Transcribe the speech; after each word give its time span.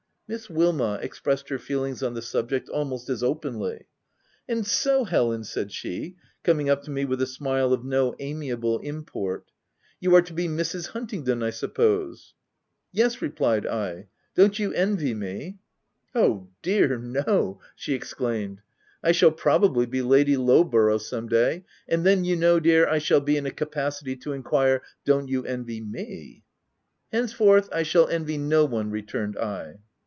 Miss 0.33 0.49
Wilmot 0.49 1.03
expressed 1.03 1.49
her 1.49 1.59
feelings 1.59 2.01
on 2.01 2.13
the 2.13 2.21
subject, 2.21 2.69
almost 2.69 3.09
as 3.09 3.21
openly." 3.21 3.87
And 4.47 4.65
so, 4.65 5.03
Helen," 5.03 5.43
said 5.43 5.73
she, 5.73 6.15
coming 6.41 6.69
up 6.69 6.83
to 6.83 6.89
me 6.89 7.03
with 7.03 7.21
a 7.21 7.25
smile 7.27 7.73
of 7.73 7.83
no 7.83 8.15
amiable 8.17 8.79
import, 8.79 9.51
"you 9.99 10.15
are 10.15 10.21
to 10.21 10.31
be 10.31 10.47
Mrs. 10.47 10.87
Huntingdon, 10.91 11.43
I 11.43 11.49
suppose?"" 11.49 12.33
Yes/ 12.93 13.19
1 13.21 13.27
replied 13.27 13.67
I." 13.67 14.07
Don't 14.37 14.57
you 14.57 14.71
envy 14.71 15.13
me?" 15.13 15.57
OP 16.15 16.15
WILDFELL 16.15 16.21
HALL. 16.23 16.27
23" 16.63 16.73
Oh, 16.77 16.87
dear, 16.87 16.97
no!" 16.97 17.59
she 17.75 17.93
exclaimed." 17.93 18.61
I 19.03 19.11
shall 19.11 19.31
probably 19.33 19.85
be 19.85 20.01
Lady 20.01 20.37
Lowborough 20.37 21.01
some 21.01 21.27
day, 21.27 21.65
and 21.89 22.05
then 22.05 22.23
you 22.23 22.37
know, 22.37 22.57
dear, 22.61 22.87
I 22.87 22.99
shall 22.99 23.19
be 23.19 23.35
in 23.35 23.45
a 23.45 23.51
capacity 23.51 24.15
to 24.15 24.31
enquire, 24.31 24.81
* 24.95 25.05
Don't 25.05 25.27
you 25.27 25.43
envy 25.43 25.81
me 25.81 26.45
ft 27.11 27.13
9" 27.13 27.19
Henceforth, 27.21 27.69
I 27.73 27.83
shall 27.83 28.07
envy 28.07 28.37
no 28.37 28.63
one," 28.63 28.91
re 28.91 29.01
turned 29.01 29.37
I. 29.37 29.79